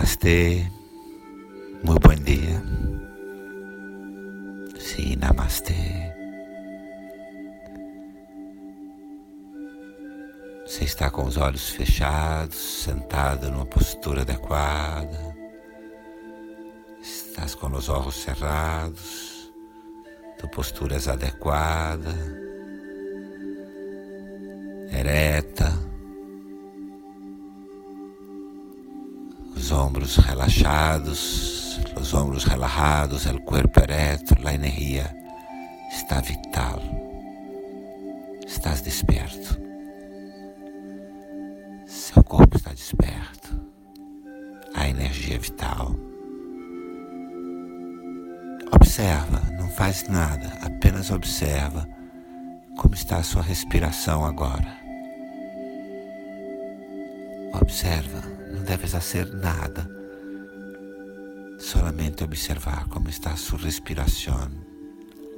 [0.00, 0.66] Namastê,
[1.84, 2.62] muito bom dia.
[4.78, 5.74] Sim, Namastê.
[10.64, 15.36] Você está com os olhos fechados, sentado numa postura adequada.
[17.02, 19.52] Estás com os olhos cerrados,
[20.38, 22.16] tua postura é adequada,
[24.98, 25.70] ereta,
[29.70, 35.16] os ombros relaxados, os ombros relajados, o corpo ereto, a energia
[35.92, 36.82] está vital.
[38.44, 39.60] Estás desperto.
[41.86, 43.60] Seu corpo está desperto.
[44.74, 45.94] A energia é vital.
[48.72, 51.86] Observa, não faz nada, apenas observa
[52.76, 54.76] como está a sua respiração agora.
[57.54, 59.88] Observa, não deves fazer nada,
[61.58, 64.50] solamente observar como está sua respiração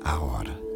[0.02, 0.71] agora.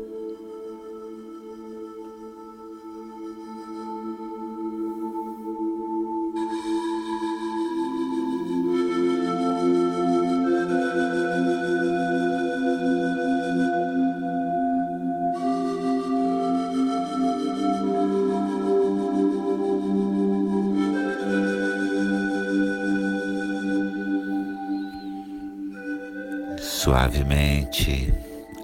[27.07, 28.13] Suavemente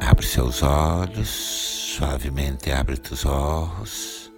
[0.01, 4.33] abre seus olhos, suavemente abre teus olhos,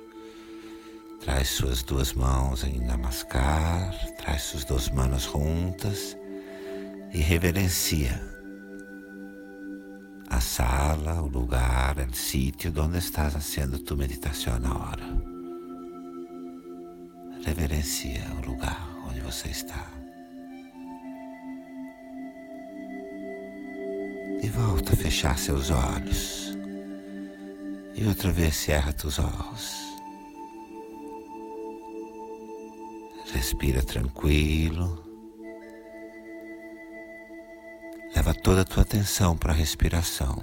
[1.22, 6.18] traz suas duas mãos em Namaskar, traz suas duas mãos juntas
[7.14, 8.20] e reverencia
[10.28, 15.02] a sala, o lugar, o sítio onde estás fazendo tu meditação agora.
[17.42, 19.93] Reverencia o lugar onde você está.
[24.44, 26.54] E volta a fechar seus olhos.
[27.94, 29.72] E outra vez cerra teus olhos.
[33.32, 35.02] Respira tranquilo.
[38.14, 40.36] Leva toda a tua atenção para a respiração.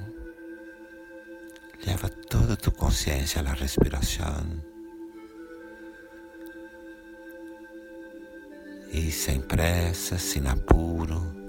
[1.85, 4.63] Leva toda a tua consciência à respiração.
[8.91, 11.40] E sem pressa, sem apuro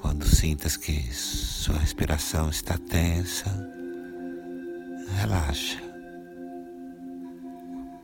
[0.00, 3.50] quando sintas que sua respiração está tensa,
[5.18, 5.82] relaxa.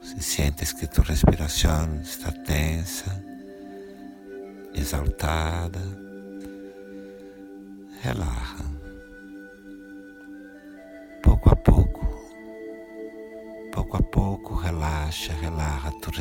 [0.02, 3.24] Se sientes que tua respiração está tensa,
[4.74, 5.80] exaltada,
[8.02, 8.64] relaxa.
[11.22, 12.30] Pouco a pouco,
[13.72, 16.16] pouco a pouco, relaxa, relaxa tua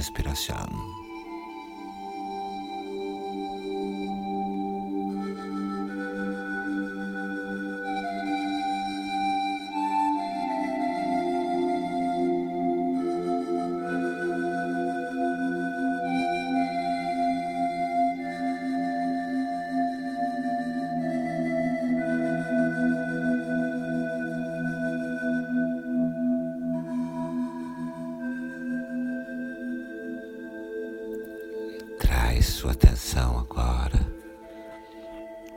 [32.42, 32.52] respiração.
[32.62, 34.00] sua atenção agora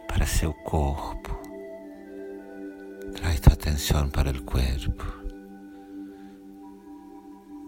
[0.06, 1.30] para seu corpo.
[3.14, 5.04] Traz tua atenção para o corpo.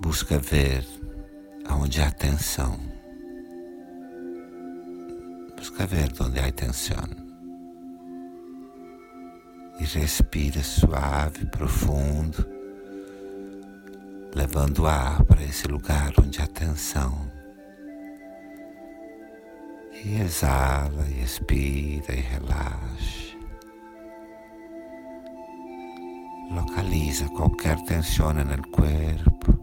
[0.01, 0.87] Busca ver
[1.67, 2.79] aonde há tensão.
[5.57, 7.05] Busca ver onde há tensão.
[9.81, 12.47] E respira suave, profundo,
[14.35, 17.36] levando ar para esse lugar onde há tensão.
[20.09, 23.37] E exala, e expira e relaxa.
[26.49, 29.59] Localiza qualquer tensão no corpo.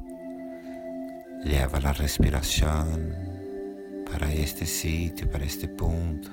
[1.45, 2.85] Leva a respiração
[4.11, 6.29] para este sítio, para este ponto.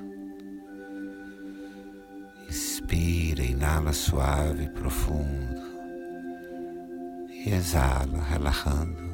[2.49, 5.63] Inspira, inala suave e profundo.
[7.31, 9.10] E exala, relaxando.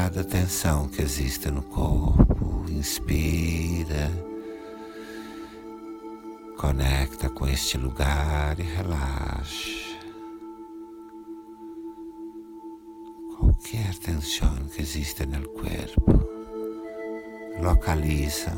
[0.00, 2.64] Cada tensão que existe no corpo.
[2.70, 4.08] Inspira,
[6.56, 9.98] conecta com este lugar e relaxa.
[13.36, 16.12] Qualquer tensão que existe no corpo,
[17.60, 18.52] localiza.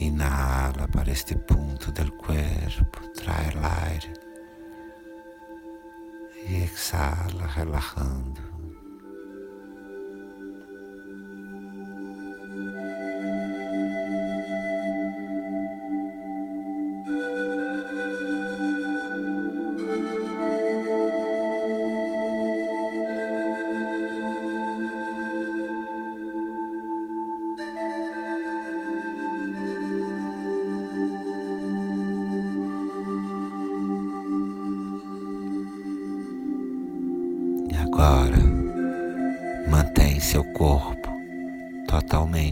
[0.00, 4.02] Inala para este ponto do corpo, trai o ar
[6.48, 8.55] e exala, relajando.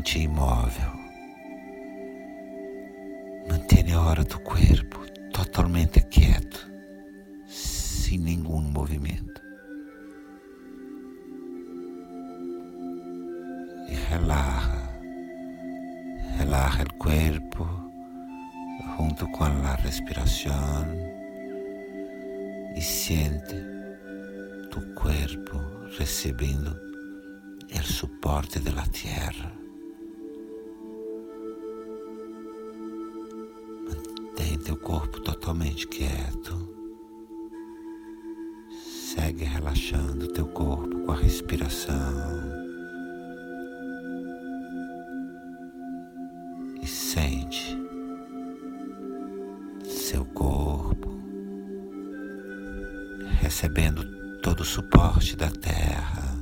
[0.05, 0.93] Totalmente imóvel.
[3.49, 5.01] Mantenha a hora do corpo
[5.33, 6.71] totalmente quieto,
[7.47, 9.41] sem nenhum movimento.
[13.89, 14.91] E relaja,
[16.39, 17.67] relaja o corpo
[18.97, 20.87] junto com a respiração
[22.77, 23.57] e sente
[24.71, 25.59] tu cuerpo
[25.99, 26.79] recibiendo
[27.71, 28.85] el soporte de la
[34.65, 36.57] teu corpo totalmente quieto.
[38.71, 41.95] Segue relaxando teu corpo com a respiração.
[46.83, 47.79] E sente
[49.85, 51.11] seu corpo
[53.41, 56.35] recebendo todo o suporte da terra.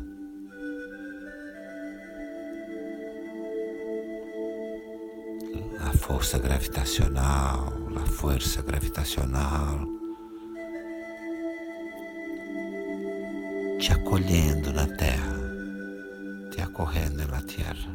[5.80, 10.02] A força gravitacional, a força gravitacional
[13.82, 15.34] te acolhendo na terra,
[16.52, 17.92] te acorrendo na terra.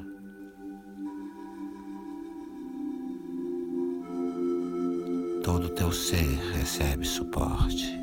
[5.45, 7.97] Todo teu ser recebe suporte.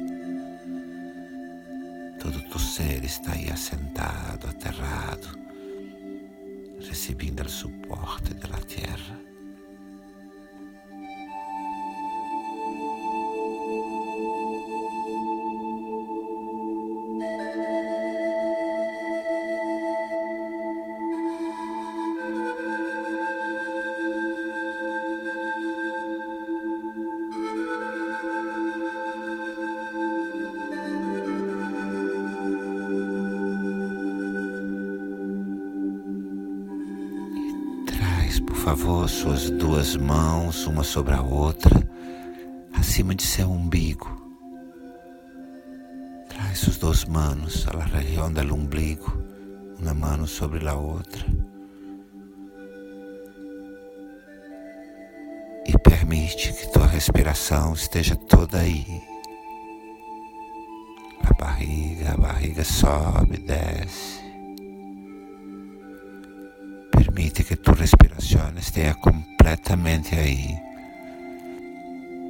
[2.18, 5.28] Todo tu ser está aí assentado, aterrado,
[6.88, 9.33] recebendo o suporte da terra.
[38.64, 41.86] Favor, suas duas mãos, uma sobre a outra,
[42.72, 44.10] acima de seu umbigo.
[46.30, 49.22] Traz suas duas mãos à região do umbigo,
[49.78, 51.26] uma mão sobre a outra.
[55.66, 58.86] E permite que tua respiração esteja toda aí.
[61.22, 64.23] A barriga, a barriga sobe, desce.
[67.04, 70.58] Permite que tu respiração esteja completamente aí.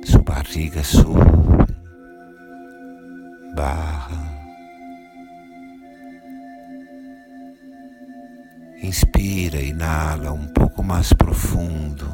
[0.05, 1.77] Sua barriga sube,
[3.55, 4.35] barra.
[8.83, 12.07] Inspira, inala um pouco mais profundo.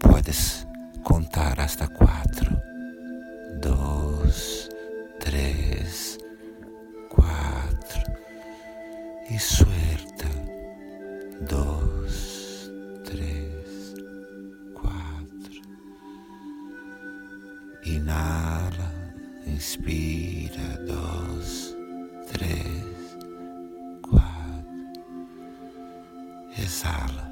[0.00, 0.66] Puedes
[1.04, 2.60] contar hasta quatro.
[3.62, 4.68] Dois,
[5.20, 6.18] três,
[7.08, 8.00] quatro.
[9.30, 9.38] E
[26.62, 27.30] Exala,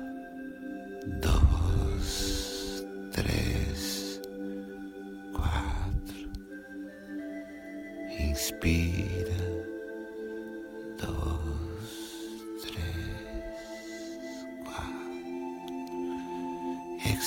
[1.20, 4.20] dois, três,
[5.32, 6.30] quatro.
[8.20, 9.58] Inspira.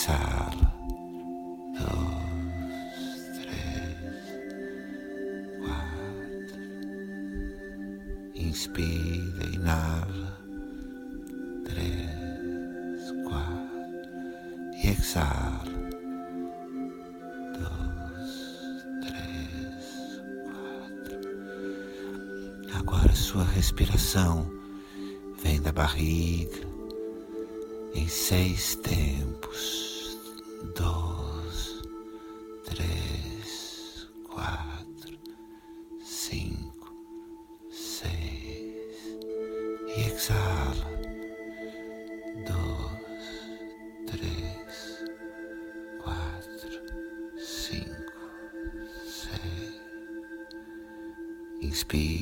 [0.02, 0.74] Exala.
[1.78, 4.26] Dois, três,
[5.60, 6.62] quatro.
[8.36, 10.41] Inspira, inala.
[15.02, 15.64] Exala.
[17.58, 18.34] Dois,
[19.02, 21.20] três, quatro.
[22.78, 24.50] Agora sua respiração
[25.44, 26.62] vem da barriga
[27.96, 30.20] em seis tempos.
[30.76, 31.21] Dois,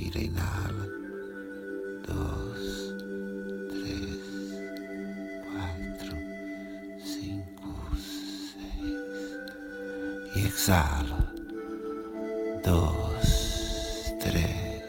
[0.10, 0.90] Respira, inala.
[2.08, 2.96] Dois,
[3.70, 4.20] três,
[5.46, 6.18] quatro,
[7.04, 8.96] cinco, seis.
[10.36, 11.34] E exala.
[12.64, 14.84] Dois, três,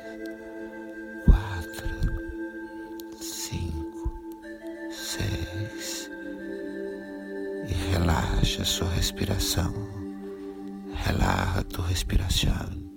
[1.26, 1.90] quatro,
[3.20, 4.10] cinco,
[4.90, 6.10] seis.
[7.68, 9.74] E relaxa sua respiração.
[10.94, 12.89] Relaxa tua respiração.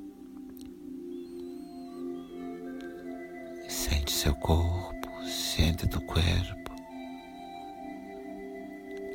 [4.24, 6.72] Seu corpo, sente tu corpo,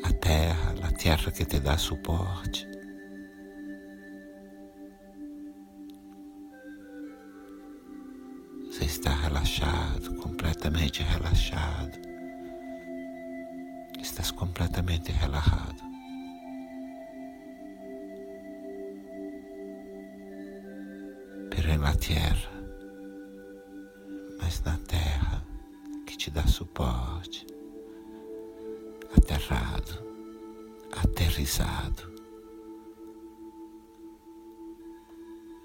[0.05, 2.69] a terra, a terra que te dá suporte.
[8.67, 11.99] Você está relaxado, completamente relaxado.
[13.99, 15.83] Estás completamente relaxado.
[21.51, 22.58] Pero en la tierra
[24.49, 25.45] mas na terra
[26.07, 27.47] que te dá suporte,
[29.15, 30.03] aterrado,
[30.91, 32.11] aterrizado,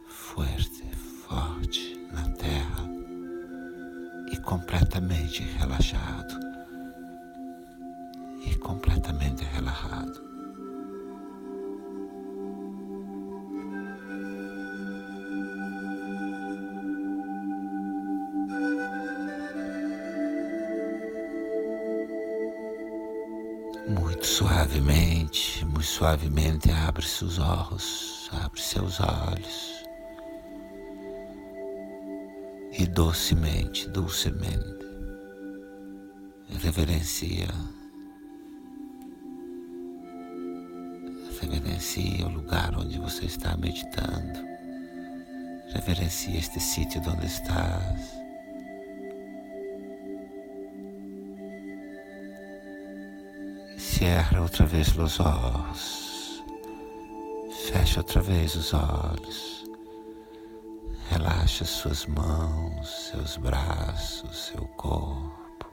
[0.05, 0.83] forte,
[1.25, 2.83] forte na terra
[4.29, 6.37] e completamente relaxado
[8.45, 10.32] e completamente relaxado.
[24.25, 29.83] Suavemente, muito suavemente, abre seus olhos, abre seus olhos.
[32.77, 34.85] E docemente, docemente,
[36.61, 37.47] reverencia,
[41.39, 44.39] reverencia o lugar onde você está meditando,
[45.73, 48.22] reverencia este sítio onde estás.
[53.93, 56.43] Cierra outra vez os olhos.
[57.67, 59.65] Fecha outra vez os olhos.
[61.12, 65.71] Relaxa suas mãos, seus braços, seu corpo.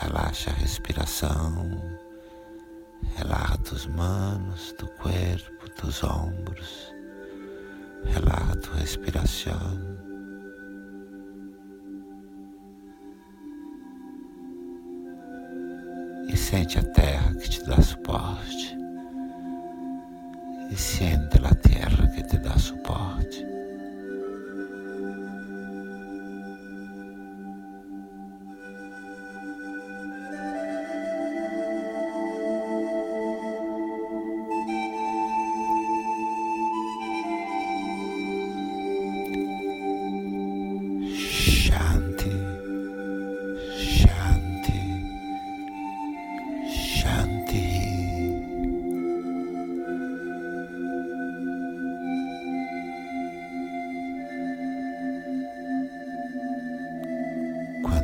[0.00, 1.70] Relaxa a respiração.
[3.16, 6.94] Relaxa tus manos, tu corpo, tus ombros.
[8.06, 9.89] Relaxa tu respiração.
[16.50, 18.76] Sente a terra que te dá suporte.
[20.68, 23.46] E sente a terra que te dá suporte.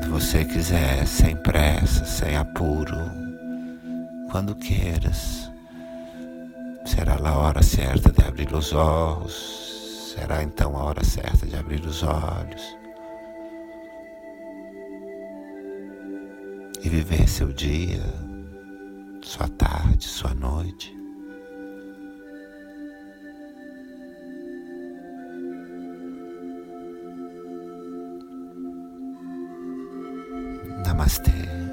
[0.09, 2.97] Você quiser, sem pressa, sem apuro,
[4.31, 5.51] quando queiras.
[6.85, 11.85] Será a hora certa de abrir os olhos, será então a hora certa de abrir
[11.85, 12.77] os olhos.
[16.83, 18.03] E viver seu dia,
[19.23, 20.96] sua tarde, sua noite.
[30.87, 31.66] Namastê.